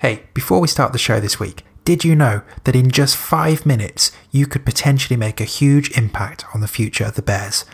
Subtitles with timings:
[0.00, 3.66] Hey, before we start the show this week, did you know that in just five
[3.66, 7.64] minutes you could potentially make a huge impact on the future of the Bears?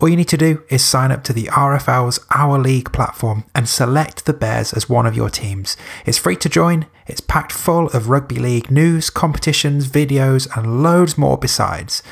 [0.00, 3.68] All you need to do is sign up to the RFL's Our League platform and
[3.68, 5.76] select the Bears as one of your teams.
[6.04, 11.16] It's free to join, it's packed full of rugby league news, competitions, videos, and loads
[11.16, 12.02] more besides.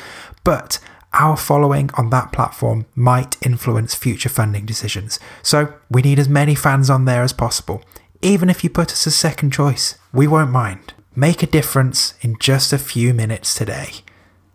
[0.44, 0.78] But
[1.12, 6.54] our following on that platform might influence future funding decisions, so we need as many
[6.54, 7.82] fans on there as possible.
[8.22, 10.94] Even if you put us as second choice, we won't mind.
[11.14, 13.90] Make a difference in just a few minutes today.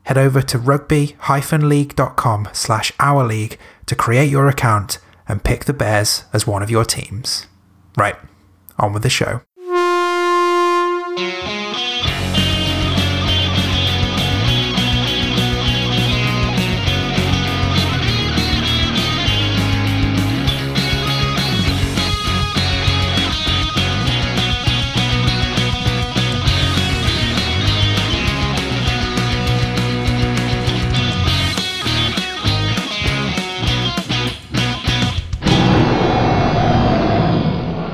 [0.04, 4.98] Head over to rugby-league.com slash our league to create your account
[5.28, 7.48] and pick the Bears as one of your teams.
[7.98, 8.16] Right,
[8.78, 9.42] on with the show.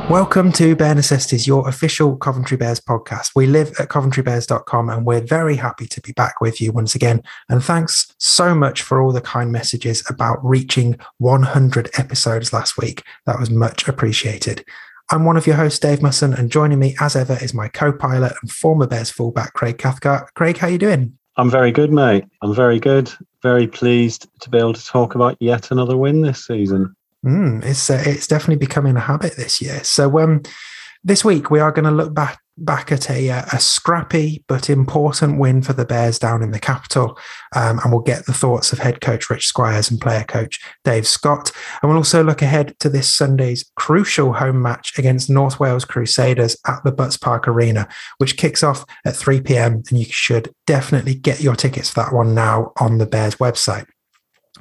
[0.09, 3.31] Welcome to Bear Necessities, your official Coventry Bears podcast.
[3.35, 7.21] We live at coventrybears.com and we're very happy to be back with you once again.
[7.49, 13.03] And thanks so much for all the kind messages about reaching 100 episodes last week.
[13.25, 14.63] That was much appreciated.
[15.11, 18.31] I'm one of your hosts, Dave Musson, and joining me as ever is my co-pilot
[18.41, 20.33] and former Bears fullback, Craig Cathcart.
[20.35, 21.17] Craig, how are you doing?
[21.35, 22.23] I'm very good, mate.
[22.41, 23.11] I'm very good.
[23.43, 26.95] Very pleased to be able to talk about yet another win this season.
[27.25, 29.83] Mm, it's uh, it's definitely becoming a habit this year.
[29.83, 30.43] So um,
[31.03, 34.67] this week we are going to look back back at a, uh, a scrappy but
[34.67, 37.17] important win for the Bears down in the capital,
[37.55, 41.07] um, and we'll get the thoughts of head coach Rich Squires and player coach Dave
[41.07, 41.51] Scott,
[41.81, 46.57] and we'll also look ahead to this Sunday's crucial home match against North Wales Crusaders
[46.65, 49.83] at the Butts Park Arena, which kicks off at 3 p.m.
[49.89, 53.85] and you should definitely get your tickets for that one now on the Bears website.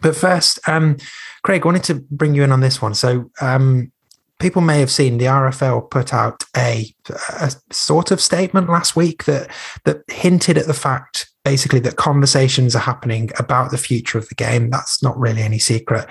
[0.03, 0.99] But first, um,
[1.47, 2.93] Craig, wanted to bring you in on this one.
[2.93, 3.93] So, um,
[4.41, 6.93] people may have seen the RFL put out a,
[7.41, 9.49] a, sort of statement last week that
[9.85, 14.35] that hinted at the fact, basically, that conversations are happening about the future of the
[14.35, 14.71] game.
[14.71, 16.09] That's not really any secret,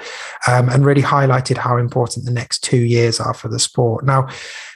[0.47, 4.05] um, and really highlighted how important the next two years are for the sport.
[4.05, 4.29] Now,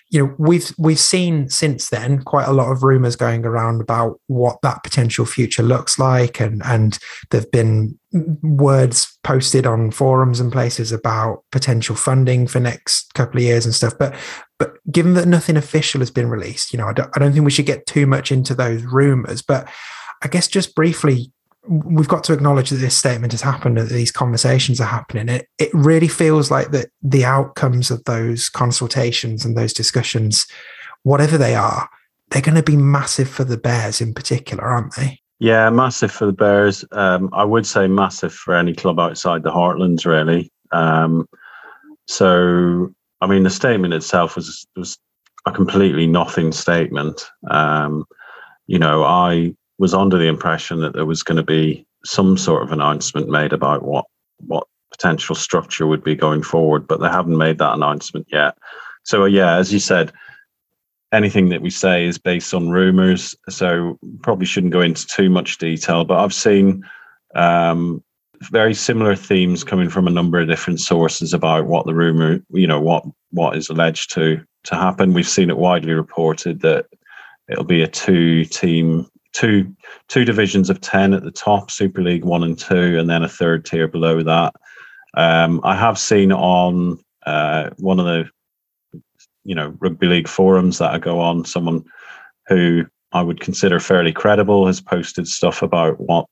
[0.10, 4.20] you know we've we've seen since then quite a lot of rumors going around about
[4.28, 6.40] what that potential future looks like.
[6.40, 6.98] And and
[7.30, 7.98] there've been
[8.42, 13.76] words posted on forums and places about potential funding for next couple of years and
[13.76, 13.94] stuff.
[13.98, 14.16] But
[14.58, 17.46] but given that nothing official has been released you know I don't, I don't think
[17.46, 19.42] we should get too much into those rumors.
[19.42, 19.68] But
[20.22, 21.32] i guess just briefly
[21.70, 25.30] we've got to acknowledge that this statement has happened that these conversations are happening.
[25.30, 30.48] It, it really feels like that the outcomes of those consultations and those discussions
[31.04, 31.90] whatever they are
[32.30, 35.20] they're going to be massive for the bears in particular aren't they?
[35.40, 36.84] Yeah massive for the bears.
[36.92, 40.52] Um, i would say massive for any club outside the heartlands really.
[40.72, 41.28] Um,
[42.08, 44.98] so i mean the statement itself was was
[45.46, 47.30] a completely nothing statement.
[47.50, 48.06] Um,
[48.68, 52.62] you know i was under the impression that there was going to be some sort
[52.62, 54.06] of announcement made about what
[54.46, 58.58] what potential structure would be going forward, but they haven't made that announcement yet.
[59.04, 60.12] So yeah, as you said,
[61.12, 65.58] anything that we say is based on rumors, so probably shouldn't go into too much
[65.58, 66.06] detail.
[66.06, 66.84] But I've seen
[67.36, 68.04] um,
[68.52, 72.68] very similar themes coming from a number of different sources about what the rumor, you
[72.68, 75.14] know, what what is alleged to to happen.
[75.14, 76.88] We've seen it widely reported that
[77.50, 79.08] it'll be a two team
[79.40, 79.74] two
[80.08, 83.30] two divisions of 10 at the top super league 1 and 2 and then a
[83.30, 84.54] third tier below that.
[85.16, 88.30] Um, i have seen on uh, one of the
[89.44, 91.84] you know rugby league forums that i go on someone
[92.48, 96.28] who i would consider fairly credible has posted stuff about what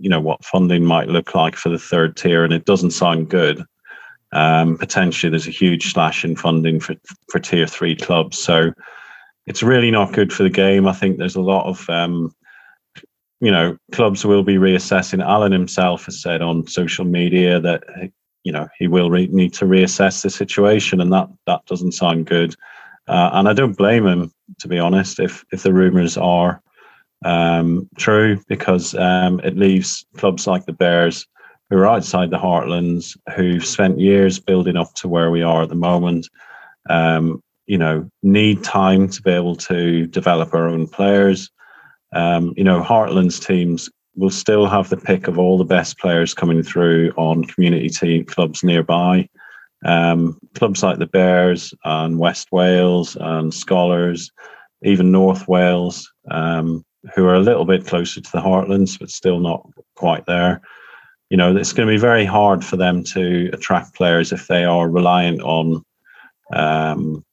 [0.00, 3.28] you know what funding might look like for the third tier and it doesn't sound
[3.28, 3.62] good.
[4.32, 6.94] Um, potentially there's a huge slash in funding for
[7.30, 8.38] for tier three clubs.
[8.38, 8.72] So
[9.46, 10.86] it's really not good for the game.
[10.86, 12.34] I think there's a lot of, um,
[13.40, 15.22] you know, clubs will be reassessing.
[15.22, 17.82] Alan himself has said on social media that
[18.44, 22.26] you know he will re- need to reassess the situation, and that that doesn't sound
[22.26, 22.54] good.
[23.08, 26.62] Uh, and I don't blame him, to be honest, if if the rumours are
[27.24, 31.26] um, true, because um, it leaves clubs like the Bears,
[31.68, 35.68] who are outside the heartlands, who've spent years building up to where we are at
[35.68, 36.28] the moment,
[36.90, 41.50] um, you know need time to be able to develop our own players.
[42.14, 46.34] Um, you know, Heartlands teams will still have the pick of all the best players
[46.34, 49.28] coming through on community team clubs nearby.
[49.84, 54.30] Um, clubs like the Bears and West Wales and Skolars,
[54.82, 59.40] even North Wales, um, who are a little bit closer to the heartlands, but still
[59.40, 59.66] not
[59.96, 60.60] quite there.
[61.30, 64.64] You know, it's going to be very hard for them to attract players if they
[64.64, 65.82] are reliant on
[66.52, 67.24] um,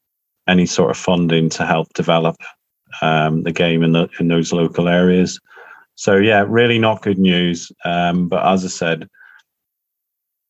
[0.49, 2.35] any sort of funding to help develop
[3.01, 5.39] um, the game in the in those local areas.
[5.95, 7.71] So yeah, really not good news.
[7.85, 9.09] Um, but as I said,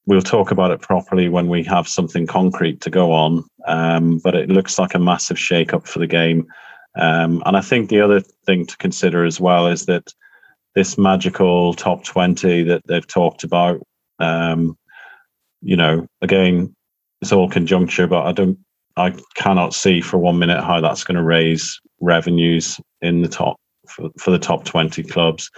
[0.06, 3.44] we'll talk about it properly when we have something concrete to go on.
[3.68, 6.48] Um, but it looks like a massive shake-up for the game.
[7.00, 10.14] Um, and I think the other thing to consider as well is that
[10.76, 13.82] this magical top 20 that they've talked about,
[14.20, 14.78] um,
[15.62, 16.76] you know, again,
[17.22, 18.58] it's all conjuncture, but I don't,
[18.98, 23.58] I cannot see for one minute how that's going to raise revenues in the top
[23.88, 25.50] for, for the top 20 clubs.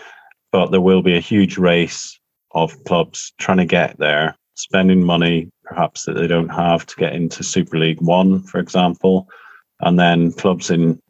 [0.52, 2.20] But there will be a huge race
[2.54, 7.14] of clubs trying to get there, spending money perhaps that they don't have to get
[7.14, 9.30] into Super League One, for example,
[9.80, 11.02] and then clubs in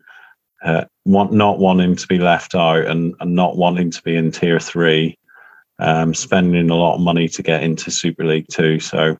[0.64, 4.32] uh, want not wanting to be left out and, and not wanting to be in
[4.32, 5.18] Tier Three,
[5.80, 8.80] um, spending a lot of money to get into Super League Two.
[8.80, 9.18] So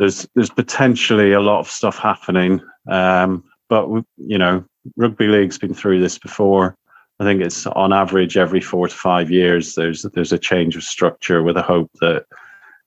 [0.00, 3.86] there's there's potentially a lot of stuff happening, um, but
[4.16, 4.64] you know,
[4.96, 6.74] rugby league's been through this before.
[7.20, 10.82] I think it's on average every four to five years there's there's a change of
[10.82, 12.24] structure with a hope that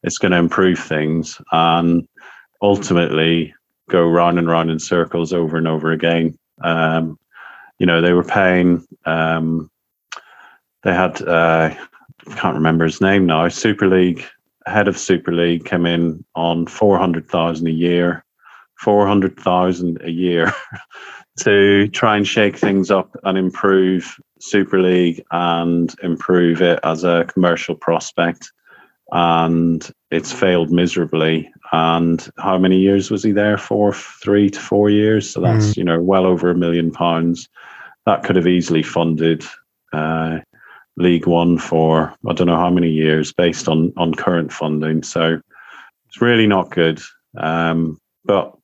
[0.01, 2.07] it's going to improve things and
[2.63, 3.53] ultimately
[3.89, 6.35] go round and round in circles over and over again.
[6.63, 7.19] Um,
[7.77, 8.87] you know, they were paying.
[9.05, 9.69] Um,
[10.81, 11.75] they had uh,
[12.27, 13.47] I can't remember his name now.
[13.49, 14.25] Super League
[14.65, 18.25] head of Super League came in on four hundred thousand a year,
[18.75, 20.53] four hundred thousand a year
[21.39, 27.25] to try and shake things up and improve Super League and improve it as a
[27.27, 28.51] commercial prospect.
[29.11, 31.51] And it's failed miserably.
[31.71, 33.93] And how many years was he there for?
[33.93, 35.29] Three to four years.
[35.29, 35.77] So that's, mm.
[35.77, 37.47] you know, well over a million pounds.
[38.05, 39.45] That could have easily funded
[39.93, 40.39] uh,
[40.97, 45.03] League One for I don't know how many years based on on current funding.
[45.03, 45.39] So
[46.07, 47.01] it's really not good.
[47.37, 48.55] Um, but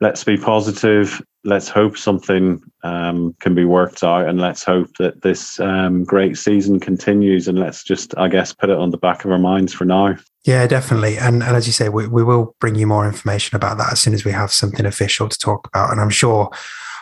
[0.00, 5.22] let's be positive let's hope something um, can be worked out and let's hope that
[5.22, 9.24] this um, great season continues and let's just i guess put it on the back
[9.24, 10.14] of our minds for now
[10.44, 13.78] yeah definitely and, and as you say we, we will bring you more information about
[13.78, 16.50] that as soon as we have something official to talk about and i'm sure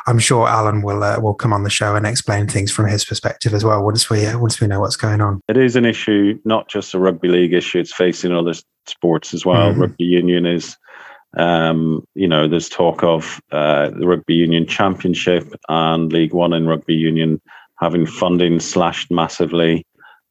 [0.06, 3.04] i'm sure alan will uh, will come on the show and explain things from his
[3.04, 5.84] perspective as well once we uh, once we know what's going on it is an
[5.84, 8.54] issue not just a rugby league issue it's facing other
[8.86, 9.80] sports as well mm-hmm.
[9.80, 10.76] rugby union is
[11.36, 16.66] um, you know, there's talk of uh, the Rugby Union Championship and League One in
[16.66, 17.40] Rugby Union
[17.78, 19.84] having funding slashed massively.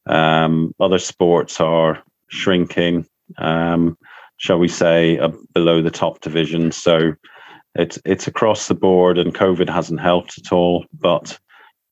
[0.06, 3.06] Um, other sports are shrinking,
[3.38, 3.98] um,
[4.38, 6.72] shall we say, uh, below the top division.
[6.72, 7.14] So
[7.74, 10.84] it's it's across the board, and COVID hasn't helped at all.
[10.92, 11.38] But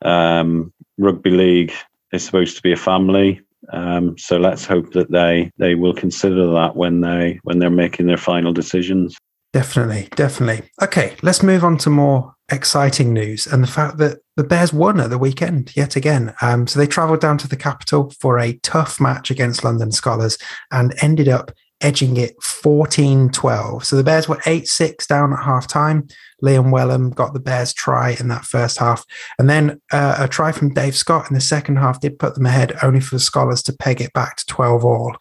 [0.05, 1.73] um, rugby league
[2.12, 3.40] is supposed to be a family.
[3.73, 8.06] Um, so let's hope that they they will consider that when they when they're making
[8.06, 9.17] their final decisions.
[9.52, 10.67] Definitely, definitely.
[10.82, 14.99] Okay, let's move on to more exciting news and the fact that the Bears won
[14.99, 16.34] at the weekend yet again.
[16.40, 20.40] Um, so they travelled down to the capital for a tough match against London Skolars
[20.70, 21.50] and ended up
[21.82, 23.84] edging it 14 12.
[23.84, 26.06] So the Bears were 8 6 down at half time.
[26.43, 29.05] Liam Wellham got the Bears try in that first half.
[29.38, 32.46] And then uh, a try from Dave Scott in the second half did put them
[32.46, 35.17] ahead, only for the Skolars to peg it back to 12 all.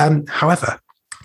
[0.00, 0.78] Um, however,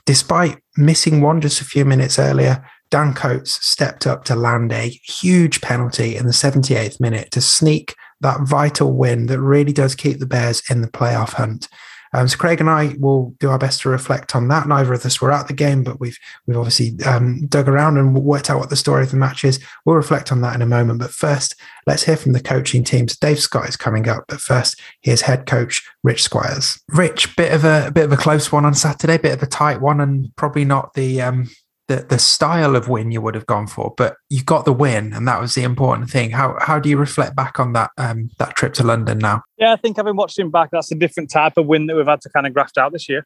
[0.05, 4.89] despite missing one just a few minutes earlier, Dan Coates stepped up to land a
[5.03, 10.19] huge penalty in the 78th minute to sneak that vital win that really does keep
[10.19, 11.67] the Bears in the playoff hunt.
[12.13, 14.67] Um, so Craig and I will do our best to reflect on that.
[14.67, 18.15] Neither of us were at the game, but we've we've obviously um, dug around and
[18.15, 19.59] worked out what the story of the match is.
[19.85, 20.99] We'll reflect on that in a moment.
[20.99, 23.17] But first, let's hear from the coaching teams.
[23.17, 26.81] Dave Scott is coming up, but first, here's head coach Rich Squires.
[26.89, 29.81] Rich, bit of a, bit of a close one on Saturday, bit of a tight
[29.81, 31.49] one, and probably not the um,
[31.87, 35.13] the the style of win you would have gone for, but you got the win,
[35.13, 36.31] and that was the important thing.
[36.31, 39.43] How how do you reflect back on that um, that trip to London now?
[39.57, 42.07] Yeah, I think having watched him back, that's a different type of win that we've
[42.07, 43.25] had to kind of graft out this year.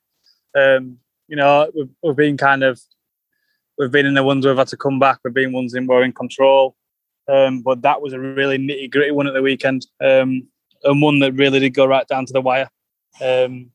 [0.56, 2.80] Um, you know, we've, we've been kind of
[3.78, 5.20] we've been in the ones we've had to come back.
[5.24, 6.76] We've been ones in we're in control,
[7.28, 10.48] um, but that was a really nitty gritty one at the weekend, um,
[10.84, 12.70] and one that really did go right down to the wire.
[13.22, 13.72] Um,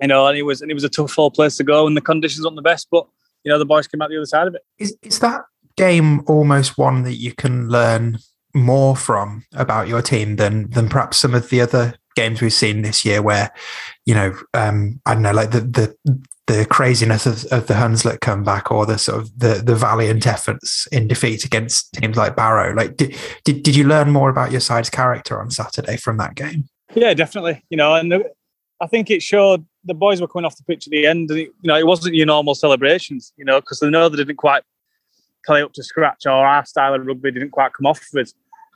[0.00, 1.96] you know, and it was and it was a tough full place to go, and
[1.96, 3.08] the conditions weren't the best, but
[3.44, 4.62] you know the boys came out the other side of it.
[4.78, 5.42] Is is that
[5.76, 8.18] game almost one that you can learn
[8.54, 12.82] more from about your team than than perhaps some of the other games we've seen
[12.82, 13.50] this year, where
[14.04, 15.96] you know um, I don't know, like the the
[16.46, 20.86] the craziness of, of the Hunslet comeback or the sort of the the valiant efforts
[20.88, 22.74] in defeat against teams like Barrow.
[22.74, 26.34] Like, did did, did you learn more about your side's character on Saturday from that
[26.34, 26.68] game?
[26.94, 27.64] Yeah, definitely.
[27.70, 28.24] You know, and
[28.80, 31.30] I think it showed the boys were coming off the pitch at the end.
[31.30, 33.32] And it, you know, it wasn't your normal celebrations.
[33.36, 34.62] You know, because they know they didn't quite
[35.46, 38.32] play up to scratch, or our style of rugby didn't quite come off with.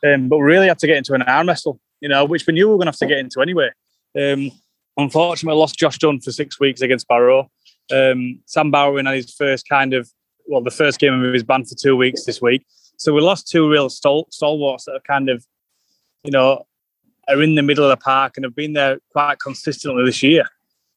[0.07, 1.81] Um, but we really had to get into an arm wrestle.
[2.01, 3.71] You know, which we knew we were going to have to get into anyway.
[4.19, 4.51] Um,
[4.97, 7.51] unfortunately, lost Josh Dunn for six weeks against Barrow.
[7.93, 10.11] Um, Sam Bowering had his first kind of,
[10.47, 12.67] well, the first game of his band for two weeks this week.
[12.97, 15.45] So we lost two real stal- stalwarts that are kind of,
[16.23, 16.65] you know,
[17.29, 20.49] are in the middle of the park and have been there quite consistently this year.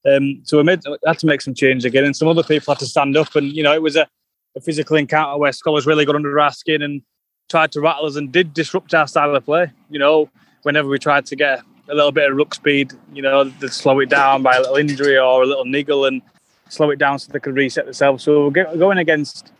[0.07, 2.79] Um, so we made, had to make some change again, and some other people had
[2.79, 3.35] to stand up.
[3.35, 4.07] And you know, it was a,
[4.55, 7.01] a physical encounter where Skolars really got under our skin and
[7.49, 9.71] tried to rattle us and did disrupt our style of play.
[9.89, 10.29] You know,
[10.63, 13.99] whenever we tried to get a little bit of ruck speed, you know, they'd slow
[13.99, 16.21] it down by a little injury or a little niggle and
[16.69, 18.23] slow it down so they could reset themselves.
[18.23, 19.51] So we're going against,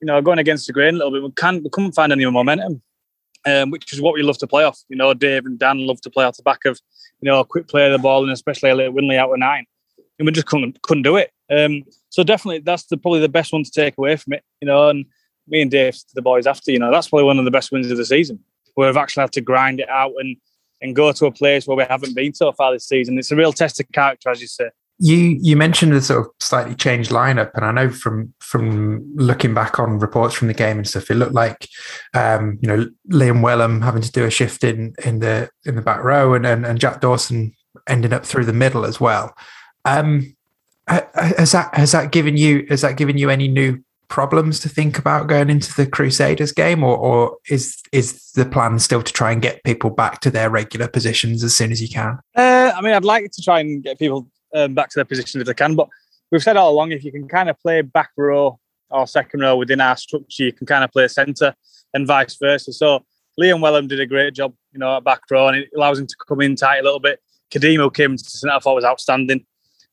[0.00, 1.22] you know, going against the grain a little bit.
[1.22, 2.82] We can't, we couldn't find any momentum,
[3.46, 4.80] um, which is what we love to play off.
[4.88, 6.80] You know, Dave and Dan love to play off the back of,
[7.20, 9.38] you know, a quick play of the ball and especially a little Winley out of
[9.38, 9.66] nine.
[10.18, 11.30] And we just couldn't couldn't do it.
[11.50, 14.42] Um, so definitely that's the, probably the best one to take away from it.
[14.60, 15.06] You know, and
[15.46, 17.90] me and Dave, the boys after, you know, that's probably one of the best wins
[17.90, 18.40] of the season.
[18.74, 20.36] Where we've actually had to grind it out and
[20.80, 23.18] and go to a place where we haven't been so far this season.
[23.18, 24.70] It's a real test of character, as you say.
[24.98, 29.54] You you mentioned the sort of slightly changed lineup, and I know from from looking
[29.54, 31.68] back on reports from the game and stuff, it looked like
[32.14, 35.82] um, you know Liam Wellham having to do a shift in in the in the
[35.82, 37.52] back row, and and, and Jack Dawson
[37.88, 39.34] ending up through the middle as well.
[39.84, 40.34] Um,
[40.88, 44.98] has that has that given you has that given you any new problems to think
[44.98, 49.32] about going into the Crusaders game, or, or is is the plan still to try
[49.32, 52.18] and get people back to their regular positions as soon as you can?
[52.34, 55.40] Uh, I mean, I'd like to try and get people um, back to their positions
[55.40, 55.88] if they can, but
[56.30, 58.58] we've said all along if you can kind of play back row
[58.90, 61.54] or second row within our structure, you can kind of play centre
[61.94, 62.72] and vice versa.
[62.72, 63.04] So
[63.40, 66.06] Liam Wellham did a great job, you know, at back row, and it allows him
[66.06, 67.20] to come in tight a little bit.
[67.50, 69.44] Kadimo came to centre, thought was outstanding.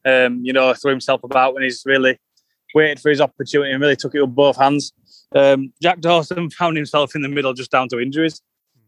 [0.06, 2.20] Um, you know, threw himself about when he's really
[2.76, 4.94] waited for his opportunity and really took it with both hands.
[5.34, 8.42] Um, Jack Dawson found himself in the middle just down to injuries.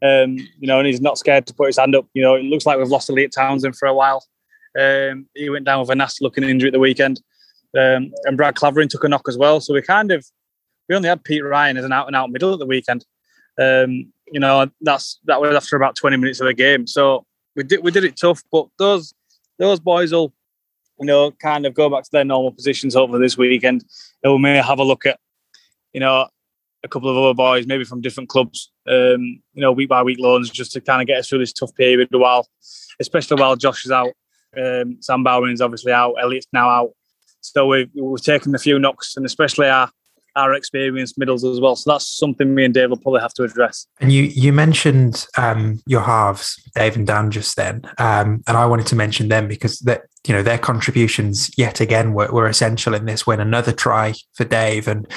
[0.04, 2.06] Um, you know, and he's not scared to put his hand up.
[2.14, 4.24] You know, it looks like we've lost Elliot Townsend for a while.
[4.78, 7.22] Um, he went down with a nasty looking injury at the weekend.
[7.78, 9.60] Um, and Brad Clavering took a knock as well.
[9.60, 10.26] So we kind of,
[10.88, 13.06] we only had Pete Ryan as an out and out middle at the weekend.
[13.60, 16.86] Um, you know, that's that was after about 20 minutes of the game.
[16.86, 19.14] So we did we did it tough, but those
[19.58, 20.34] those boys will
[21.00, 23.86] you know, kind of go back to their normal positions over this weekend.
[24.24, 25.20] And we may have a look at,
[25.94, 26.28] you know,
[26.84, 30.20] a couple of other boys, maybe from different clubs, um, you know, week by week
[30.20, 32.48] loans, just to kind of get us through this tough period while,
[33.00, 34.12] especially while Josh is out.
[34.58, 36.92] Um, Sam Bowen is obviously out, Elliot's now out.
[37.42, 39.90] So we've, we've taken a few knocks, and especially our
[40.38, 41.76] our experienced middles as well.
[41.76, 43.88] So that's something me and Dave will probably have to address.
[44.00, 48.66] And you you mentioned um, your halves, Dave and Dan, just then, um, and I
[48.66, 52.94] wanted to mention them because that you know their contributions yet again were, were essential
[52.94, 53.40] in this win.
[53.40, 55.08] Another try for Dave, and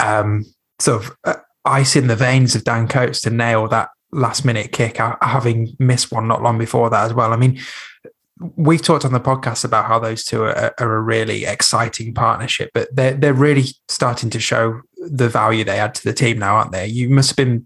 [0.00, 0.44] um,
[0.78, 4.72] sort of uh, ice in the veins of Dan Coates to nail that last minute
[4.72, 7.32] kick, uh, having missed one not long before that as well.
[7.32, 7.60] I mean,
[8.56, 12.70] we've talked on the podcast about how those two are, are, a really exciting partnership,
[12.74, 16.56] but they're they're really starting to show the value they add to the team now,
[16.56, 16.86] aren't they?
[16.86, 17.64] You must have been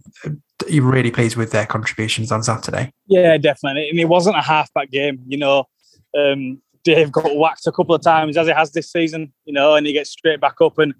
[0.68, 2.92] you really pleased with their contributions on Saturday.
[3.06, 3.88] Yeah, definitely.
[3.88, 5.64] And it wasn't a halfback game, you know.
[6.16, 9.74] Um, Dave got whacked a couple of times as he has this season, you know,
[9.74, 10.94] and he gets straight back up and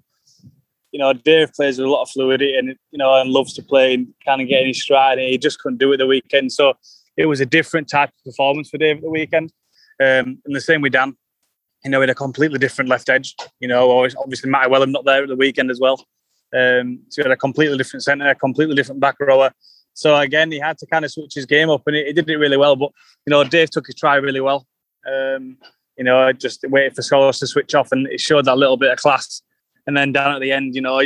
[0.91, 3.63] you know, Dave plays with a lot of fluidity and you know and loves to
[3.63, 6.07] play and kind of get in his stride and he just couldn't do it the
[6.07, 6.51] weekend.
[6.51, 6.75] So
[7.17, 9.51] it was a different type of performance for Dave at the weekend.
[9.99, 11.15] Um, and the same with Dan.
[11.83, 13.35] You know, with a completely different left edge.
[13.59, 16.05] You know, obviously Matty Wellham not there at the weekend as well.
[16.55, 19.51] Um, so he had a completely different centre, a completely different back rower.
[19.93, 22.29] So again, he had to kind of switch his game up, and he, he did
[22.29, 22.75] it really well.
[22.75, 22.91] But
[23.25, 24.65] you know, Dave took his try really well.
[25.05, 25.57] Um,
[25.97, 28.91] you know, just waited for Skolars to switch off, and it showed that little bit
[28.91, 29.41] of class.
[29.85, 31.01] And then down at the end, you know,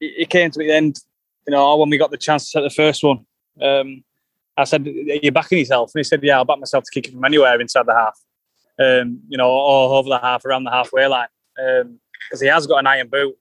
[0.00, 0.98] he came to the end.
[1.46, 3.24] You know, when we got the chance to set the first one,
[3.62, 4.02] um,
[4.56, 5.92] I said, "You're you backing yourself?
[5.94, 8.18] And he said, Yeah, I'll back myself to kick it from anywhere inside the half,
[8.78, 11.28] um, you know, or over the half, around the halfway line.
[11.56, 13.36] Because um, he has got an iron boot,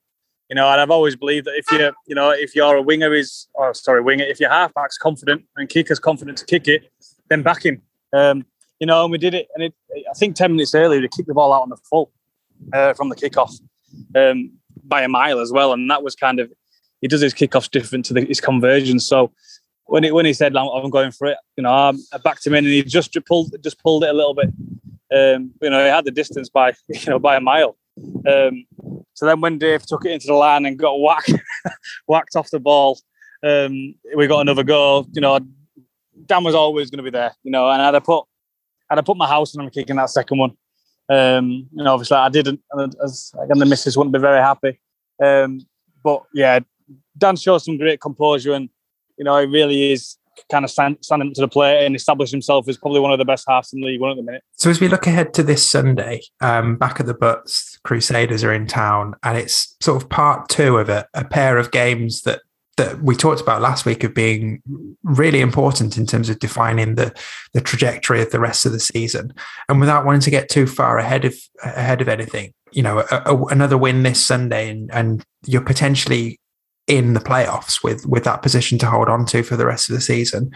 [0.50, 3.13] you know, and I've always believed that if you, you know, if you're a winger
[3.13, 6.91] is, or sorry, winger, if your halfback's confident and kicker's confident to kick it,
[7.29, 7.81] then back him.
[8.13, 8.45] Um,
[8.79, 9.48] you know, and we did it.
[9.55, 9.74] And it,
[10.10, 12.12] I think 10 minutes earlier, we kicked the ball out on the full
[12.74, 13.60] uh, from the kickoff
[14.15, 14.51] um,
[14.84, 15.74] by a mile as well.
[15.74, 16.51] And that was kind of,
[17.01, 19.07] he does his kickoffs different to the, his conversions.
[19.07, 19.31] So
[19.88, 22.65] when he when he said I'm, going for it, you know, I backed him in,
[22.65, 24.50] and he just pulled just pulled it a little bit,
[25.13, 27.77] Um, you know, he had the distance by you know by a mile.
[28.27, 28.65] Um,
[29.13, 31.34] so then when Dave took it into the line and got whacked
[32.08, 33.00] whacked off the ball,
[33.44, 35.08] um, we got another goal.
[35.13, 35.39] You know,
[36.25, 37.34] Dan was always going to be there.
[37.44, 38.25] You know, and I'd have put
[38.89, 40.51] I'd have put my house on him kicking that second one.
[41.08, 44.80] Um, you know, obviously I didn't, and, as the missus wouldn't be very happy.
[45.24, 45.62] Um,
[46.04, 46.60] but yeah,
[47.18, 48.70] Dan showed some great composure, and
[49.17, 50.17] you know, he really is
[50.51, 53.19] kind of stand, standing up to the plate and establish himself as probably one of
[53.19, 54.43] the best halves in the League One at the minute.
[54.53, 58.53] So as we look ahead to this Sunday, um, back at the Butts, Crusaders are
[58.53, 62.41] in town, and it's sort of part two of a, a pair of games that
[62.77, 64.62] that we talked about last week of being
[65.03, 67.13] really important in terms of defining the
[67.53, 69.34] the trajectory of the rest of the season.
[69.69, 73.22] And without wanting to get too far ahead of ahead of anything, you know, a,
[73.25, 76.39] a, another win this Sunday, and, and you're potentially
[76.88, 79.96] in the playoffs with with that position to hold on to for the rest of
[79.96, 80.51] the season.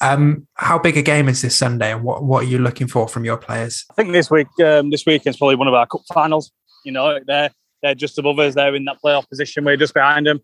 [0.00, 3.08] Um, how big a game is this Sunday, and what, what are you looking for
[3.08, 3.84] from your players?
[3.90, 6.52] I think this week um, this weekend's probably one of our cup finals.
[6.84, 7.50] You know, they're
[7.82, 8.54] they're just above us.
[8.54, 9.64] They're in that playoff position.
[9.64, 10.40] We're just behind them,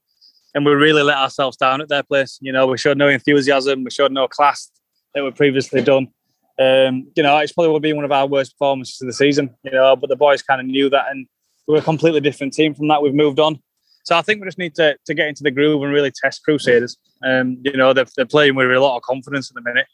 [0.54, 2.38] and we really let ourselves down at their place.
[2.40, 3.84] You know, we showed no enthusiasm.
[3.84, 4.70] We showed no class
[5.14, 6.08] that we previously done.
[6.58, 9.54] Um, you know, it's probably will be one of our worst performances of the season.
[9.62, 11.28] You know, but the boys kind of knew that, and
[11.68, 13.02] we're a completely different team from that.
[13.02, 13.60] We've moved on.
[14.04, 16.44] So I think we just need to, to get into the groove and really test
[16.44, 16.96] Crusaders.
[17.24, 19.86] Um, you know, they're, they're playing with a lot of confidence at the minute.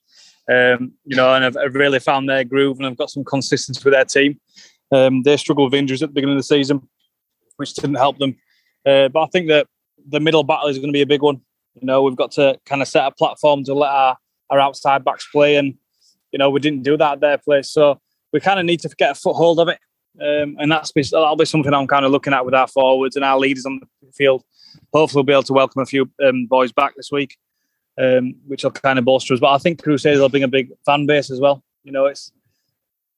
[0.51, 3.95] Um, you know, and I've, really found their groove and I've got some consistency with
[3.95, 4.41] their team.
[4.91, 6.89] Um, they struggled with injuries at the beginning of the season,
[7.57, 8.37] which didn't help them.
[8.85, 9.69] Uh, but I think that
[10.09, 11.41] the middle battle is going to be a big one.
[11.75, 14.17] You know, we've got to kind of set a platform to let our,
[14.51, 15.55] our outside backs play.
[15.55, 15.75] And,
[16.33, 17.71] you know, we didn't do that at their place.
[17.71, 18.01] So
[18.33, 19.79] we kind of need to get a foothold of it.
[20.19, 23.25] Um, and that's that'll be something I'm kind of looking at with our forwards and
[23.25, 24.43] our leaders on the field.
[24.93, 27.37] Hopefully, we'll be able to welcome a few um, boys back this week,
[27.99, 29.41] um, which will kind of bolster us.
[29.41, 31.63] But I think Crusaders will bring a big fan base as well.
[31.85, 32.33] You know, it's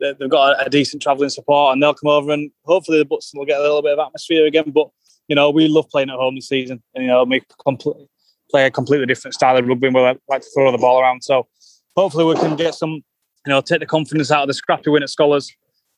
[0.01, 3.33] they've got a, a decent travelling support, and they'll come over and hopefully the Butts
[3.35, 4.71] will get a little bit of atmosphere again.
[4.71, 4.89] But
[5.29, 7.27] you know, we love playing at home this season, and you know,
[7.65, 7.97] complete,
[8.51, 9.87] play a completely different style of rugby.
[9.87, 11.47] and We like to throw the ball around, so
[11.97, 13.03] hopefully we can get some, you
[13.49, 15.51] know, take the confidence out of the scrappy win at Skolars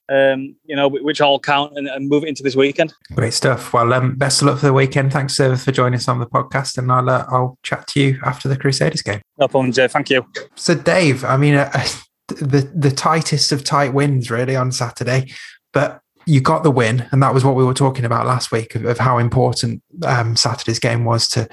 [0.08, 2.92] um, you know, which all count and, and, move into this weekend.
[3.14, 3.72] Great stuff.
[3.72, 5.12] Well, um, best of luck for the weekend.
[5.12, 8.18] Thanks, uh, for joining us on the podcast, and I'll uh, I'll chat to you
[8.24, 9.22] after the Crusaders game.
[9.38, 9.88] No problem, Jay.
[9.88, 10.26] Thank you.
[10.56, 11.70] So, Dave, I mean, uh,
[12.28, 15.32] the the tightest of tight wins really on Saturday,
[15.72, 18.74] but you got the win, and that was what we were talking about last week
[18.74, 21.48] of, of how important um, Saturday's game was to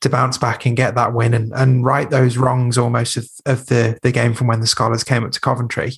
[0.00, 3.66] to bounce back and get that win and, and right those wrongs almost of, of
[3.66, 5.92] the the game from when the Skolars came up to Coventry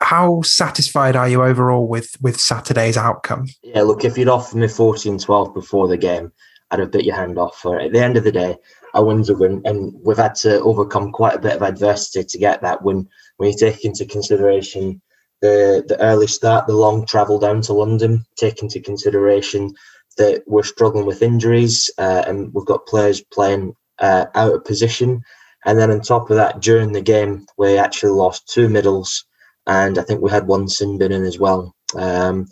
[0.00, 3.46] how satisfied are you overall with with Saturday's outcome?
[3.62, 6.32] Yeah, look, if you'd offered me 14 12 before the game,
[6.70, 7.86] I'd have bit your hand off for it.
[7.86, 8.56] At the end of the day,
[8.94, 12.38] a win's a win, and we've had to overcome quite a bit of adversity to
[12.38, 13.08] get that win.
[13.36, 15.00] When you take into consideration
[15.42, 19.74] the the early start, the long travel down to London, take into consideration
[20.16, 25.22] that we're struggling with injuries uh, and we've got players playing uh, out of position.
[25.64, 29.24] And then on top of that, during the game, we actually lost two middles
[29.70, 31.74] and I think we had one sin bin in as well.
[31.94, 32.46] Um,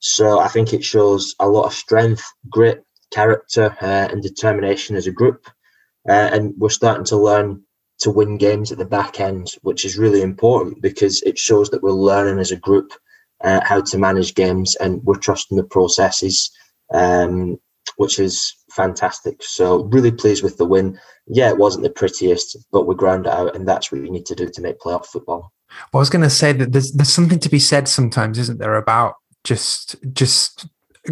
[0.00, 5.06] so I think it shows a lot of strength, grit, character, uh, and determination as
[5.06, 5.46] a group.
[6.08, 7.62] Uh, and we're starting to learn
[8.00, 11.82] to win games at the back end, which is really important because it shows that
[11.82, 12.92] we're learning as a group
[13.44, 16.50] uh, how to manage games and we're trusting the processes,
[16.92, 17.56] um,
[17.96, 19.42] which is fantastic.
[19.42, 20.98] So, really pleased with the win.
[21.26, 24.26] Yeah, it wasn't the prettiest, but we ground it out, and that's what you need
[24.26, 25.52] to do to make playoff football.
[25.92, 28.58] Well, I was going to say that there's there's something to be said sometimes, isn't
[28.58, 30.66] there, about just just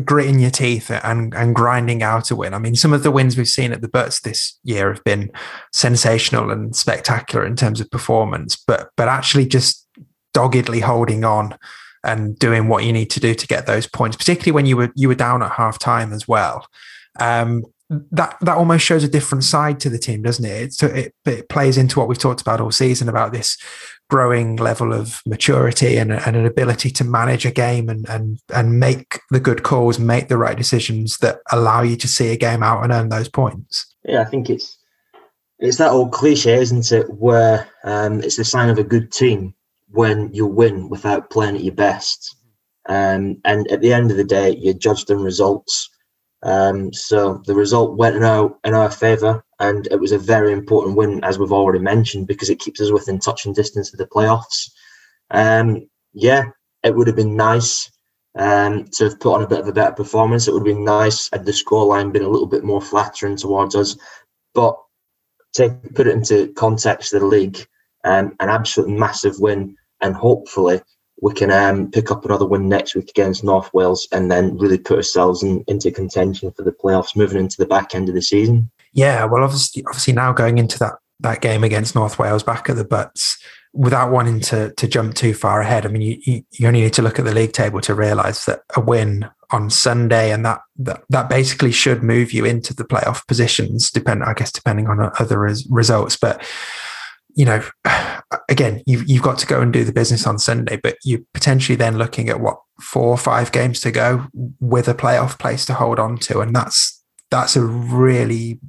[0.04, 2.54] gritting your teeth and and grinding out a win.
[2.54, 5.30] I mean, some of the wins we've seen at the Butts this year have been
[5.72, 9.86] sensational and spectacular in terms of performance, but but actually just
[10.32, 11.56] doggedly holding on
[12.04, 14.92] and doing what you need to do to get those points, particularly when you were
[14.94, 16.66] you were down at half time as well.
[17.20, 17.64] Um,
[18.10, 20.82] that that almost shows a different side to the team, doesn't it?
[20.82, 23.58] It, it plays into what we've talked about all season about this
[24.08, 28.78] growing level of maturity and, and, an ability to manage a game and, and and
[28.78, 32.62] make the good calls, make the right decisions that allow you to see a game
[32.62, 33.86] out and earn those points.
[34.04, 34.78] Yeah, I think it's
[35.58, 37.08] it's that old cliche, isn't it?
[37.10, 39.54] Where um, it's the sign of a good team
[39.92, 42.36] when you win without playing at your best.
[42.88, 45.88] Um, and at the end of the day, you're judged on results.
[46.42, 50.52] Um, so the result went in our in our favour, and it was a very
[50.52, 54.06] important win, as we've already mentioned, because it keeps us within touching distance of the
[54.06, 54.70] playoffs.
[55.30, 56.46] Um, yeah,
[56.82, 57.90] it would have been nice
[58.36, 60.48] um, to have put on a bit of a better performance.
[60.48, 63.76] It would have been nice had the scoreline been a little bit more flattering towards
[63.76, 63.96] us,
[64.54, 64.76] but
[65.54, 67.64] to put it into context of the league,
[68.04, 70.80] um, an absolute massive win, and hopefully
[71.22, 74.78] we can um, pick up another win next week against North Wales and then really
[74.78, 78.22] put ourselves in, into contention for the playoffs moving into the back end of the
[78.22, 78.70] season.
[78.92, 82.74] Yeah, well, obviously, obviously now going into that that game against North Wales back at
[82.74, 83.38] the butts
[83.72, 85.86] without wanting to to jump too far ahead.
[85.86, 88.62] I mean, you you only need to look at the league table to realise that
[88.76, 93.26] a win on Sunday and that, that that basically should move you into the playoff
[93.26, 93.90] positions.
[93.90, 96.42] Depend, I guess, depending on other res- results, but
[97.34, 97.62] you know,
[98.48, 101.76] again, you've, you've got to go and do the business on Sunday, but you're potentially
[101.76, 104.26] then looking at what four or five games to go
[104.60, 106.40] with a playoff place to hold on to.
[106.40, 108.60] And that's, that's a really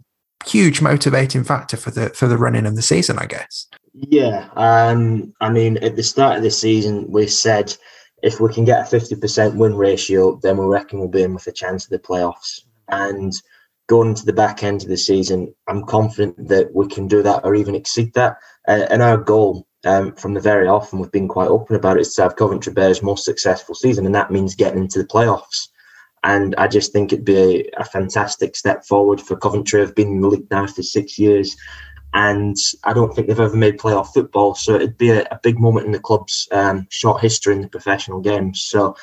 [0.46, 3.68] huge motivating factor for the, for the running of the season, I guess.
[3.94, 4.50] Yeah.
[4.56, 7.76] Um, I mean, at the start of the season, we said
[8.24, 11.48] if we can get a 50% win ratio, then we reckon we'll be in with
[11.48, 12.62] a chance of the playoffs.
[12.88, 13.34] And
[13.88, 17.42] going into the back end of the season, I'm confident that we can do that
[17.44, 18.38] or even exceed that.
[18.68, 22.02] Uh, and our goal um, from the very often, we've been quite open about it,
[22.02, 25.68] is to have Coventry Bears' most successful season, and that means getting into the playoffs.
[26.24, 27.38] And I just think it'd be
[27.76, 29.82] a, a fantastic step forward for Coventry.
[29.82, 31.54] I've been in the league now for six years,
[32.14, 34.56] and I don't think they've ever made playoff football.
[34.56, 37.68] So it'd be a, a big moment in the club's um, short history in the
[37.68, 38.64] professional games.
[38.70, 38.96] So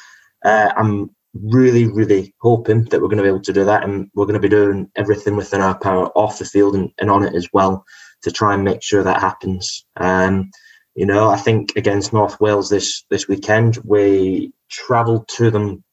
[0.45, 4.11] uh, I'm really, really hoping that we're going to be able to do that, and
[4.14, 7.25] we're going to be doing everything within our power off the field and, and on
[7.25, 7.85] it as well
[8.23, 9.85] to try and make sure that happens.
[9.97, 10.51] Um,
[10.95, 15.85] you know, I think against North Wales this this weekend, we travelled to them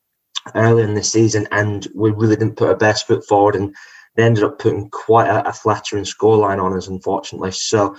[0.55, 3.75] early in the season, and we really didn't put our best foot forward, and
[4.15, 7.51] they ended up putting quite a, a flattering scoreline on us, unfortunately.
[7.51, 7.95] So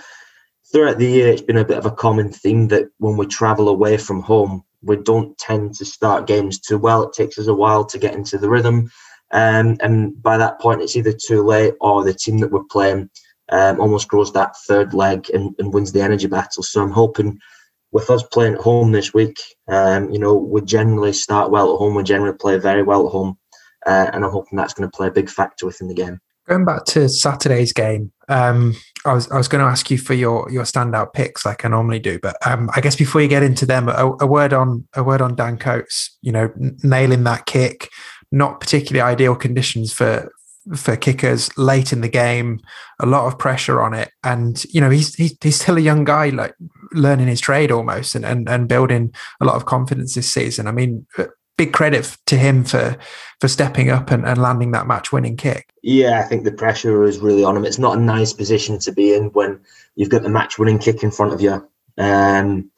[0.71, 3.69] throughout the year, it's been a bit of a common theme that when we travel
[3.69, 7.03] away from home, we don't tend to start games too well.
[7.03, 8.89] It takes us a while to get into the rhythm.
[9.31, 13.09] Um, and by that point, it's either too late or the team that we're playing
[13.51, 16.63] um, almost grows that third leg and, and, wins the energy battle.
[16.63, 17.39] So I'm hoping
[17.91, 21.79] with us playing at home this week, um, you know, we generally start well at
[21.79, 21.95] home.
[21.95, 23.37] We generally play very well at home.
[23.85, 26.19] Uh, and I'm hoping that's going to play a big factor within the game.
[26.49, 30.15] Going back to Saturday's game, um, I was I was going to ask you for
[30.15, 33.43] your your standout picks like I normally do, but um, I guess before you get
[33.43, 36.17] into them, a, a, word on a word on Dan Coates.
[36.23, 36.51] You know,
[36.83, 37.89] nailing that kick,
[38.31, 40.31] not particularly ideal conditions for
[40.75, 42.59] for kickers late in the game,
[42.99, 46.03] a lot of pressure on it, and you know he's he's, he's still a young
[46.03, 46.55] guy, like
[46.93, 50.65] learning his trade almost, and, and and building a lot of confidence this season.
[50.65, 51.05] I mean,
[51.59, 52.97] big credit to him for
[53.41, 55.69] for stepping up and, and landing that match winning kick.
[55.83, 57.65] Yeah, I think the pressure is really on him.
[57.65, 59.59] It's not a nice position to be in when
[59.95, 61.53] you've got the match winning kick in front of you.
[61.97, 62.71] Um,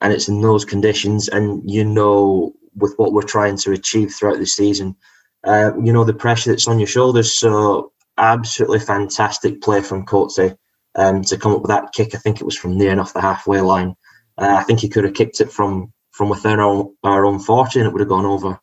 [0.00, 4.38] and it's in those conditions, and you know, with what we're trying to achieve throughout
[4.38, 4.96] the season,
[5.44, 7.32] uh, you know, the pressure that's on your shoulders.
[7.32, 10.56] So, absolutely fantastic play from Coatsy
[10.96, 12.16] um, to come up with that kick.
[12.16, 13.94] I think it was from near enough the halfway line.
[14.36, 17.80] Uh, I think he could have kicked it from from within our, our own 40
[17.80, 18.58] and it would have gone over.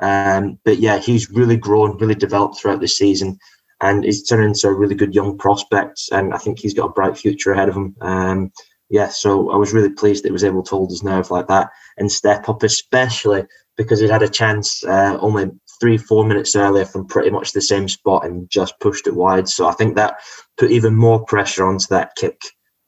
[0.00, 3.38] Um, but yeah, he's really grown, really developed throughout the season,
[3.80, 6.00] and he's turned into a really good young prospect.
[6.12, 7.96] And I think he's got a bright future ahead of him.
[8.00, 8.52] Um,
[8.90, 11.46] yeah, so I was really pleased that he was able to hold his nerve like
[11.48, 13.44] that and step up, especially
[13.76, 17.60] because he'd had a chance uh, only three, four minutes earlier from pretty much the
[17.60, 19.48] same spot and just pushed it wide.
[19.48, 20.16] So I think that
[20.56, 22.40] put even more pressure onto that kick.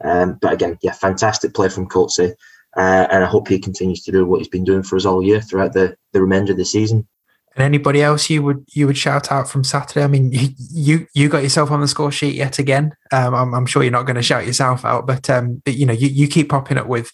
[0.02, 2.34] Um, but again, yeah, fantastic play from Coatsy.
[2.76, 5.22] Uh, and I hope he continues to do what he's been doing for us all
[5.22, 7.06] year throughout the, the remainder of the season.
[7.56, 10.04] And anybody else you would you would shout out from Saturday?
[10.04, 12.92] I mean, you you got yourself on the score sheet yet again.
[13.10, 15.84] Um, I'm, I'm, sure you're not going to shout yourself out, but um, but you
[15.84, 17.10] know you, you keep popping up with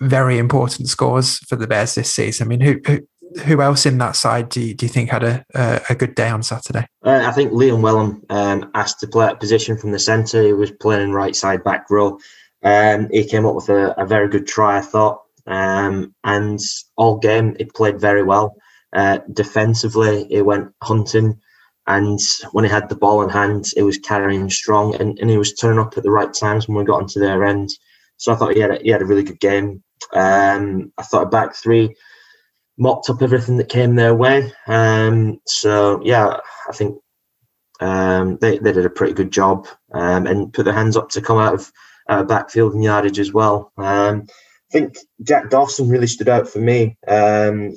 [0.00, 2.46] very important scores for the Bears this season.
[2.46, 3.06] I mean, who who,
[3.44, 6.16] who else in that side do you, do you think had a a, a good
[6.16, 6.86] day on Saturday?
[7.04, 10.42] Uh, I think Liam Wellham um, asked to play a position from the centre.
[10.42, 12.18] He was playing right side back row.
[12.62, 15.22] Um, he came up with a, a, very good try, I thought.
[15.46, 16.58] Um, and
[16.96, 18.56] all game, he played very well.
[18.92, 21.40] Uh, defensively, he went hunting.
[21.86, 22.18] And
[22.52, 25.54] when he had the ball in hand, he was carrying strong and, and he was
[25.54, 27.70] turning up at the right times when we got into their end.
[28.18, 29.82] So I thought he had a, he had a really good game.
[30.12, 31.94] Um, I thought a back three
[32.78, 34.52] mopped up everything that came their way.
[34.66, 36.36] Um, so yeah,
[36.68, 36.98] I think
[37.80, 41.22] um, they, they did a pretty good job um, and put their hands up to
[41.22, 41.72] come out of
[42.08, 43.72] uh, backfield and yardage as well.
[43.76, 44.26] Um,
[44.70, 46.96] I think Jack Dawson really stood out for me.
[47.06, 47.74] Um,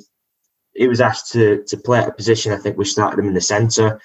[0.74, 2.52] he was asked to to play at a position.
[2.52, 4.00] I think we started him in the centre,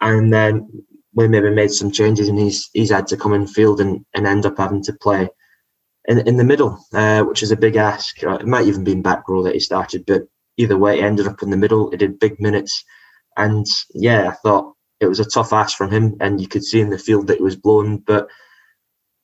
[0.00, 0.68] and then
[1.14, 4.26] we maybe made some changes, and he's he's had to come in field and, and
[4.26, 5.28] end up having to play
[6.06, 8.22] in in the middle, uh, which is a big ask.
[8.22, 10.22] Uh, it might even be in back row that he started, but
[10.56, 11.90] either way, he ended up in the middle.
[11.90, 12.84] He did big minutes,
[13.36, 16.80] and yeah, I thought it was a tough ask from him, and you could see
[16.80, 18.28] in the field that it was blown, but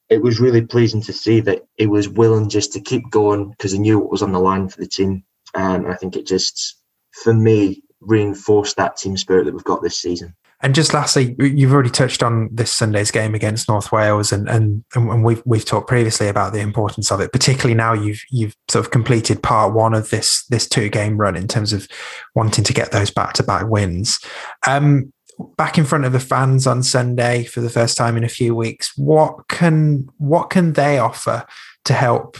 [0.08, 3.72] it was really pleasing to see that he was willing just to keep going because
[3.72, 5.24] he knew what was on the line for the team.
[5.54, 6.76] Um, and I think it just,
[7.22, 10.34] for me, reinforced that team spirit that we've got this season.
[10.64, 14.84] And just lastly, you've already touched on this Sunday's game against North Wales, and and
[14.94, 17.32] and we've we've talked previously about the importance of it.
[17.32, 21.34] Particularly now you've you've sort of completed part one of this this two game run
[21.34, 21.88] in terms of
[22.36, 24.20] wanting to get those back to back wins.
[24.64, 25.12] Um,
[25.56, 28.54] back in front of the fans on Sunday for the first time in a few
[28.54, 28.92] weeks.
[28.96, 31.46] What can what can they offer
[31.84, 32.38] to help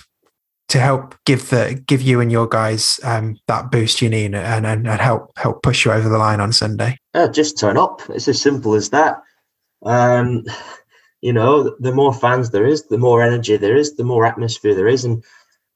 [0.69, 4.67] to help give the give you and your guys um, that boost you need and,
[4.67, 6.99] and, and help help push you over the line on Sunday?
[7.15, 8.01] Uh, just turn up.
[8.09, 9.23] It's as simple as that.
[9.85, 10.45] Um,
[11.21, 14.75] you know, the more fans there is, the more energy there is, the more atmosphere
[14.75, 15.23] there is, and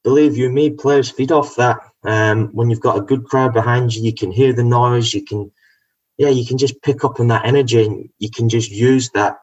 [0.03, 1.79] believe you me, players feed off that.
[2.05, 5.25] Um, when you've got a good crowd behind you, you can hear the noise, you
[5.25, 5.51] can
[6.19, 9.39] yeah, you can just pick up on that energy and you can just use that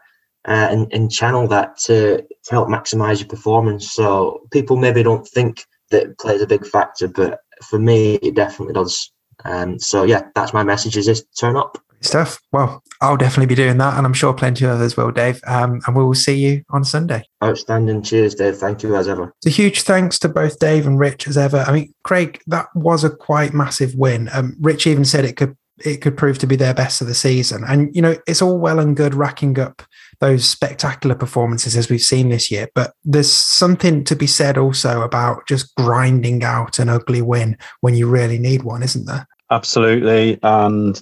[0.45, 3.91] uh, and, and channel that to, to help maximize your performance.
[3.91, 8.35] So people maybe don't think that it plays a big factor, but for me, it
[8.35, 9.11] definitely does.
[9.45, 11.77] Um, so yeah, that's my message: is just turn up.
[12.01, 12.41] Stuff.
[12.51, 15.39] Well, I'll definitely be doing that, and I'm sure plenty of others will, Dave.
[15.47, 17.23] Um, and we will see you on Sunday.
[17.41, 18.01] Outstanding.
[18.01, 18.57] Cheers, Dave.
[18.57, 19.33] Thank you as ever.
[19.45, 21.63] a huge thanks to both Dave and Rich as ever.
[21.65, 24.29] I mean, Craig, that was a quite massive win.
[24.33, 27.15] Um, Rich even said it could it could prove to be their best of the
[27.15, 27.63] season.
[27.67, 29.81] And, you know, it's all well and good racking up
[30.19, 32.69] those spectacular performances as we've seen this year.
[32.75, 37.95] But there's something to be said also about just grinding out an ugly win when
[37.95, 39.27] you really need one, isn't there?
[39.49, 40.39] Absolutely.
[40.43, 41.01] And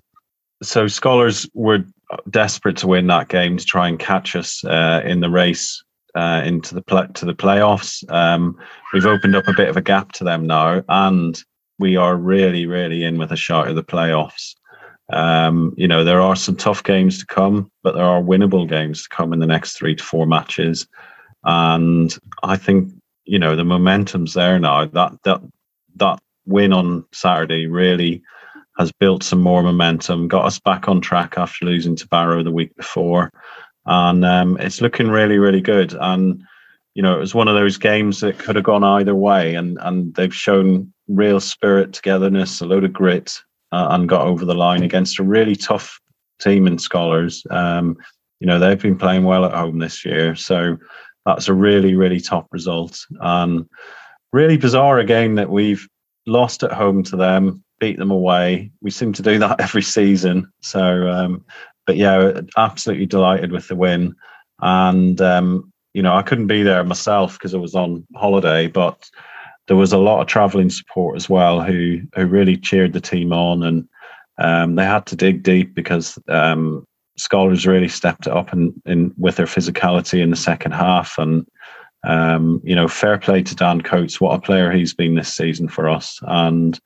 [0.63, 1.83] so Skolars were
[2.29, 5.83] desperate to win that game to try and catch us uh, in the race
[6.15, 8.09] uh, into the play- to the playoffs.
[8.11, 8.57] Um,
[8.93, 11.41] we've opened up a bit of a gap to them now, and
[11.79, 14.55] we are really, really in with a shot at the playoffs.
[15.09, 19.03] Um, you know, there are some tough games to come, but there are winnable games
[19.03, 20.87] to come in the next three to four matches.
[21.43, 22.93] And I think,
[23.25, 24.85] you know, the momentum's there now.
[24.85, 25.41] That that
[25.95, 28.21] that win on Saturday really
[28.77, 32.51] has built some more momentum, got us back on track after losing to Barrow the
[32.51, 33.31] week before.
[33.85, 35.93] And um, it's looking really, really good.
[35.99, 36.43] And
[36.93, 39.77] you know, it was one of those games that could have gone either way, and
[39.81, 43.39] and they've shown real spirit, togetherness, a load of grit,
[43.71, 45.99] uh, and got over the line against a really tough
[46.41, 47.49] team in Skolars.
[47.51, 47.97] Um,
[48.39, 50.35] you know, they've been playing well at home this year.
[50.35, 50.77] So
[51.25, 52.99] that's a really, really top result.
[53.21, 53.67] And
[54.33, 55.87] really bizarre again that we've
[56.25, 58.71] lost at home to them, beat them away.
[58.81, 60.51] We seem to do that every season.
[60.61, 61.45] So, um,
[61.85, 64.15] but yeah, absolutely delighted with the win.
[64.61, 69.09] And, um, you know, I couldn't be there myself because I was on holiday, but
[69.67, 73.31] there was a lot of travelling support as well who who really cheered the team
[73.33, 73.87] on, and
[74.37, 76.85] um, they had to dig deep because um,
[77.19, 81.45] Skolars really stepped it up in, in with their physicality in the second half, and
[82.03, 84.19] um, you know, fair play to Dan Coates.
[84.19, 86.79] What a player he's been this season for us, and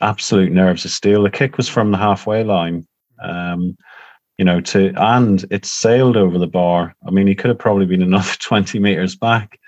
[0.00, 1.22] absolute nerves of steel.
[1.22, 2.86] The kick was from the halfway line.
[3.22, 3.76] Um,
[4.36, 6.94] you know, to and it sailed over the bar.
[7.06, 9.58] I mean, he could have probably been another 20 meters back.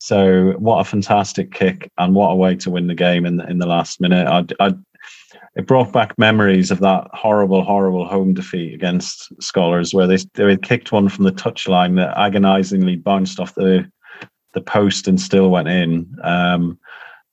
[0.00, 3.46] So what a fantastic kick and what a way to win the game in the,
[3.46, 4.26] in the last minute.
[4.26, 4.72] I, I,
[5.56, 10.56] it brought back memories of that horrible, horrible home defeat against Skolars, where they they
[10.56, 13.90] kicked one from the touchline that agonisingly bounced off the
[14.54, 16.16] the post and still went in.
[16.24, 16.78] Um,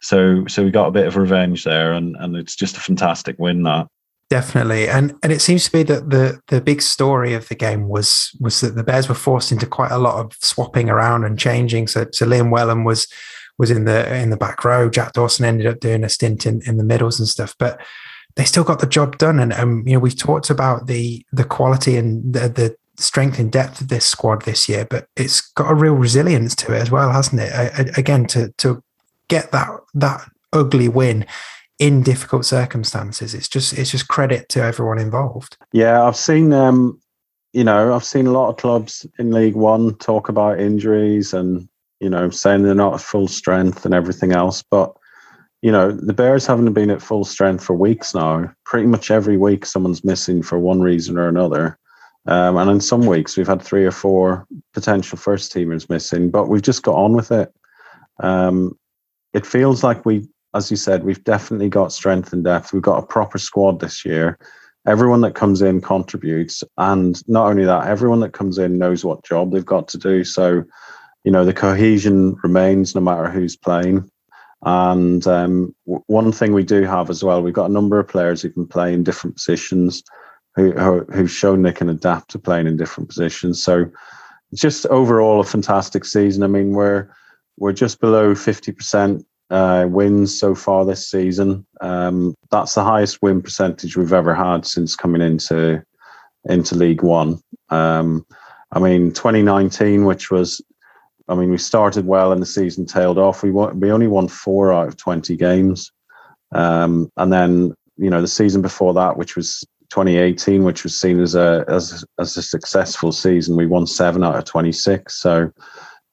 [0.01, 3.37] so so we got a bit of revenge there, and and it's just a fantastic
[3.39, 3.87] win that.
[4.29, 7.87] Definitely, and and it seems to be that the the big story of the game
[7.87, 11.39] was was that the Bears were forced into quite a lot of swapping around and
[11.39, 11.87] changing.
[11.87, 13.07] So, so Liam Wellham was
[13.57, 14.89] was in the in the back row.
[14.89, 17.79] Jack Dawson ended up doing a stint in, in the middles and stuff, but
[18.35, 19.39] they still got the job done.
[19.39, 23.49] And um, you know, we've talked about the the quality and the, the strength and
[23.49, 26.91] depth of this squad this year, but it's got a real resilience to it as
[26.91, 27.53] well, hasn't it?
[27.53, 28.83] I, I, again, to to
[29.29, 31.25] get that that ugly win
[31.79, 33.33] in difficult circumstances.
[33.33, 35.57] It's just it's just credit to everyone involved.
[35.71, 36.99] Yeah, I've seen um,
[37.53, 41.67] you know, I've seen a lot of clubs in League One talk about injuries and
[41.99, 44.93] you know saying they're not at full strength and everything else, but
[45.61, 48.51] you know the Bears haven't been at full strength for weeks now.
[48.65, 51.77] Pretty much every week, someone's missing for one reason or another.
[52.25, 56.49] Um, and in some weeks, we've had three or four potential first teamers missing, but
[56.49, 57.53] we've just got on with it.
[58.19, 58.77] Um,
[59.33, 62.73] it feels like we as you said, we've definitely got strength and depth.
[62.73, 64.39] We've got a proper squad this year.
[64.87, 66.63] Everyone that comes in contributes.
[66.77, 70.23] And not only that, everyone that comes in knows what job they've got to do.
[70.23, 70.63] So,
[71.23, 74.09] you know, the cohesion remains no matter who's playing.
[74.63, 78.07] And um, w- one thing we do have as well, we've got a number of
[78.07, 80.01] players who can play in different positions,
[80.55, 83.61] who, who who've shown they can adapt to playing in different positions.
[83.61, 83.85] So,
[84.55, 86.41] just overall a fantastic season.
[86.41, 87.07] I mean, we're
[87.57, 91.65] we're just below fifty percent uh, wins so far this season.
[91.81, 95.83] Um, that's the highest win percentage we've ever had since coming into
[96.45, 97.39] into League One.
[97.69, 98.25] Um,
[98.71, 100.61] I mean, 2019, which was,
[101.27, 103.43] I mean, we started well and the season tailed off.
[103.43, 105.91] We won, we only won four out of 20 games,
[106.53, 111.21] um, and then you know the season before that, which was 2018, which was seen
[111.21, 115.13] as a as as a successful season, we won seven out of 26.
[115.13, 115.51] So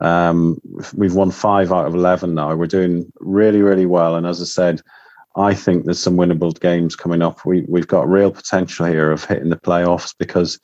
[0.00, 0.60] um,
[0.94, 2.54] we've won five out of 11 now.
[2.54, 4.80] We're doing really really well, and as I said.
[5.36, 7.44] I think there's some winnable games coming up.
[7.44, 10.60] We we've got real potential here of hitting the playoffs because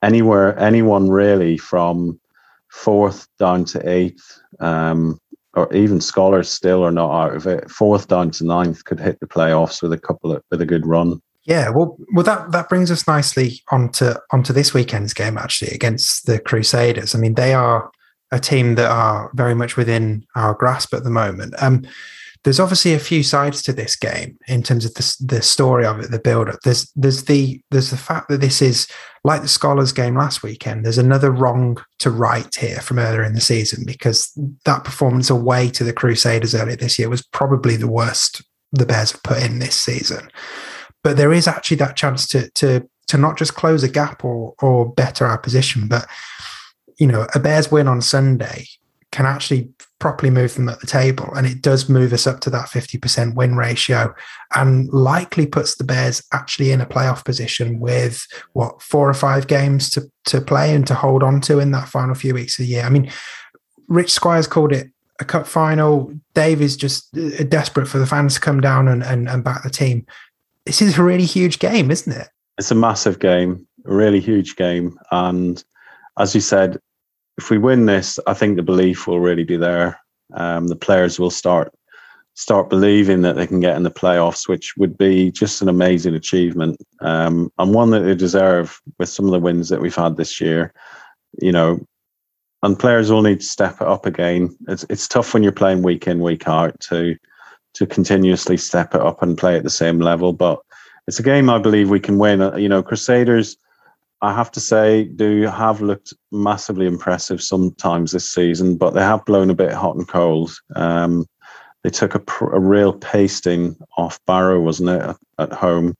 [0.00, 2.20] anywhere anyone really from
[2.68, 5.18] fourth down to eighth, um,
[5.54, 7.70] or even Skolars still are not out of it.
[7.70, 10.86] Fourth down to ninth could hit the playoffs with a couple of with a good
[10.86, 11.20] run.
[11.44, 16.26] Yeah, well, well, that that brings us nicely onto onto this weekend's game actually against
[16.26, 17.14] the Crusaders.
[17.14, 17.90] I mean, they are
[18.32, 21.54] a team that are very much within our grasp at the moment.
[21.62, 21.86] Um,
[22.44, 26.00] there's obviously a few sides to this game in terms of the, the story of
[26.00, 26.58] it, the build up.
[26.64, 28.88] There's there's the there's the fact that this is
[29.22, 30.84] like the Skolars game last weekend.
[30.84, 34.32] There's another wrong to right here from earlier in the season because
[34.64, 38.42] that performance away to the Crusaders earlier this year was probably the worst
[38.72, 40.30] the Bears have put in this season
[41.02, 44.54] but there is actually that chance to to to not just close a gap or
[44.60, 46.06] or better our position, but
[46.98, 48.66] you know, a Bears win on Sunday
[49.10, 52.50] can actually properly move them at the table, and it does move us up to
[52.50, 54.14] that fifty percent win ratio,
[54.54, 59.46] and likely puts the Bears actually in a playoff position with what four or five
[59.46, 62.64] games to to play and to hold on to in that final few weeks of
[62.64, 62.84] the year.
[62.84, 63.10] I mean,
[63.88, 64.88] Rich Squires called it
[65.20, 66.12] a cup final.
[66.34, 69.62] Dave is just uh, desperate for the fans to come down and, and, and back
[69.62, 70.06] the team
[70.66, 72.28] this is a really huge game, isn't it?
[72.58, 74.98] It's a massive game, a really huge game.
[75.10, 75.62] And
[76.18, 76.78] as you said,
[77.38, 79.98] if we win this, I think the belief will really be there.
[80.34, 81.72] Um, the players will start
[82.34, 86.14] start believing that they can get in the playoffs, which would be just an amazing
[86.14, 90.16] achievement um, and one that they deserve with some of the wins that we've had
[90.16, 90.72] this year.
[91.40, 91.86] You know,
[92.62, 94.56] and players will need to step it up again.
[94.68, 97.16] It's it's tough when you're playing week in week out to
[97.74, 100.32] to continuously step it up and play at the same level.
[100.32, 100.60] But
[101.08, 102.42] it's a game I believe we can win.
[102.42, 103.56] Uh, you know, Crusaders,
[104.22, 109.24] I have to say, do have looked massively impressive sometimes this season, but they have
[109.24, 110.56] blown a bit hot and cold.
[110.76, 111.26] Um,
[111.82, 115.94] they took a, a, real pasting off Barrow, wasn't it, at, at home?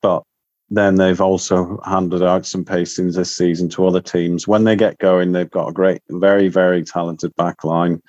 [0.00, 0.22] But
[0.70, 4.48] then they've also handed out some pastings this season to other teams.
[4.48, 8.00] When they get going, they've got a great, very, very talented back line.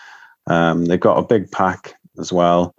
[0.47, 2.73] Um, they've got a big pack as well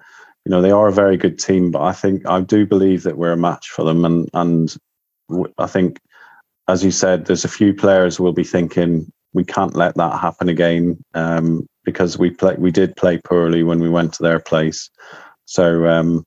[0.44, 3.16] you know they are a very good team, but I think I do believe that
[3.16, 4.76] we're a match for them, and and
[5.58, 6.00] I think,
[6.68, 10.48] as you said, there's a few players will be thinking we can't let that happen
[10.48, 14.88] again um, because we play we did play poorly when we went to their place.
[15.44, 16.24] So um,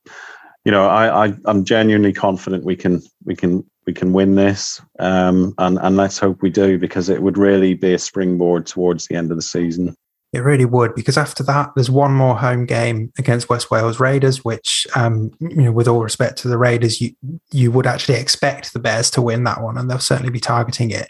[0.65, 4.81] you know, I, I am genuinely confident we can we can we can win this,
[4.99, 9.07] um, and and let's hope we do because it would really be a springboard towards
[9.07, 9.95] the end of the season.
[10.37, 14.45] It really would, because after that, there's one more home game against West Wales Raiders,
[14.45, 17.15] which, um, you know, with all respect to the Raiders, you
[17.51, 20.91] you would actually expect the Bears to win that one, and they'll certainly be targeting
[20.91, 21.09] it.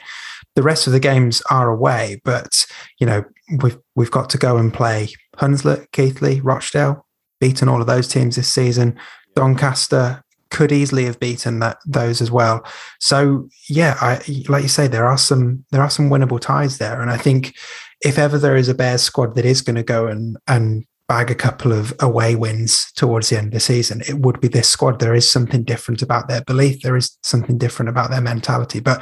[0.56, 2.66] The rest of the games are away, but
[3.00, 3.26] you know,
[3.62, 7.06] we've we've got to go and play Hunslet, Keighley, Rochdale,
[7.42, 8.98] beaten all of those teams this season.
[9.36, 12.66] Doncaster could easily have beaten that those as well.
[13.02, 17.02] So yeah, I like you say, there are some there are some winnable ties there,
[17.02, 17.54] and I think
[18.02, 21.32] if ever there is a Bears squad that is going to go and and bag
[21.32, 24.68] a couple of away wins towards the end of the season, it would be this
[24.68, 25.00] squad.
[25.00, 26.82] There is something different about their belief.
[26.82, 28.82] There is something different about their mentality.
[28.82, 29.02] But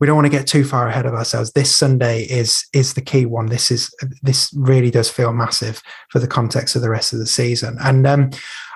[0.00, 1.52] we don't want to get too far ahead of ourselves.
[1.52, 3.46] This Sunday is is the key one.
[3.46, 7.26] This is this really does feel massive for the context of the rest of the
[7.26, 7.76] season.
[7.80, 8.30] And um,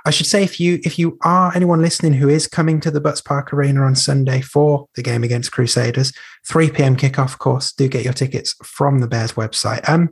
[0.07, 3.01] I should say, if you if you are anyone listening who is coming to the
[3.01, 6.13] Butts Park Arena on Sunday for the game against Crusaders,
[6.49, 6.97] 3 p.m.
[6.97, 9.87] kickoff, of course, do get your tickets from the Bears website.
[9.89, 10.11] Um,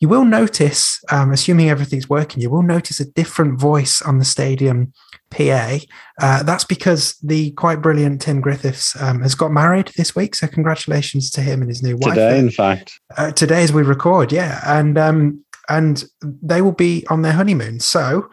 [0.00, 4.24] you will notice, um, assuming everything's working, you will notice a different voice on the
[4.24, 4.94] stadium
[5.30, 5.78] PA.
[6.20, 10.34] Uh, that's because the quite brilliant Tim Griffiths um, has got married this week.
[10.34, 12.14] So congratulations to him and his new wife.
[12.14, 12.98] Today, in fact.
[13.18, 17.80] Uh, today, as we record, yeah, and um, and they will be on their honeymoon.
[17.80, 18.30] So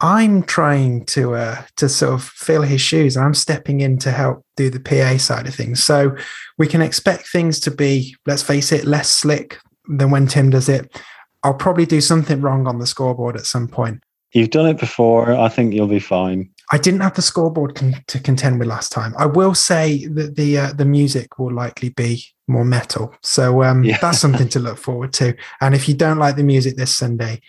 [0.00, 3.16] I'm trying to uh, to sort of fill his shoes.
[3.16, 5.82] I'm stepping in to help do the PA side of things.
[5.82, 6.16] So
[6.56, 10.68] we can expect things to be, let's face it, less slick than when Tim does
[10.68, 11.00] it.
[11.42, 14.02] I'll probably do something wrong on the scoreboard at some point.
[14.32, 15.32] You've done it before.
[15.32, 16.50] I think you'll be fine.
[16.72, 19.12] I didn't have the scoreboard con- to contend with last time.
[19.18, 23.82] I will say that the uh, the music will likely be more metal, so um,
[23.82, 23.98] yeah.
[24.00, 25.34] that's something to look forward to.
[25.60, 27.40] And if you don't like the music this Sunday,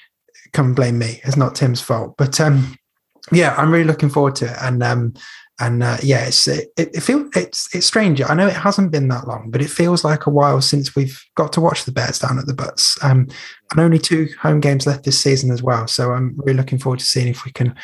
[0.54, 1.22] come and blame me.
[1.24, 2.16] It's not Tim's fault.
[2.18, 2.76] But um,
[3.32, 4.58] yeah, I'm really looking forward to it.
[4.62, 5.14] And um,
[5.60, 8.22] and uh, yeah, it's it, it feels it's it's strange.
[8.22, 11.24] I know it hasn't been that long, but it feels like a while since we've
[11.36, 13.02] got to watch the Bears down at the Butts.
[13.04, 13.28] Um,
[13.72, 15.88] and only two home games left this season as well.
[15.88, 17.76] So I'm really looking forward to seeing if we can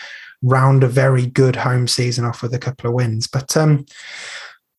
[0.42, 3.28] round a very good home season off with a couple of wins.
[3.28, 3.86] But um,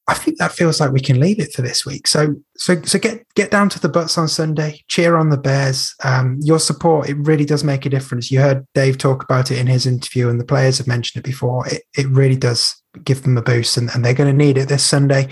[0.08, 2.06] I think that feels like we can leave it for this week.
[2.06, 5.94] So so so get get down to the butts on Sunday, cheer on the Bears.
[6.02, 8.30] Um, your support it really does make a difference.
[8.30, 11.28] You heard Dave talk about it in his interview, and the players have mentioned it
[11.28, 11.68] before.
[11.68, 14.68] It it really does give them a boost, and, and they're going to need it
[14.68, 15.28] this Sunday.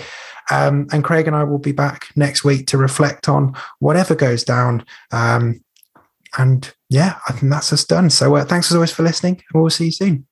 [0.50, 4.44] Um, and Craig and I will be back next week to reflect on whatever goes
[4.44, 4.84] down.
[5.10, 5.64] Um,
[6.38, 8.10] and yeah, I think that's us done.
[8.10, 10.26] So uh, thanks as always for listening, we'll see you soon.